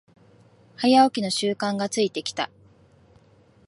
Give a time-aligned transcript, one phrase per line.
[0.77, 2.49] 早起きの習慣がついてきた